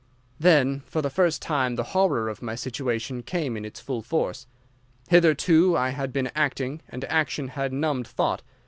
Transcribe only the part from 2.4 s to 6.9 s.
my situation came in its full force. Hitherto I had been acting,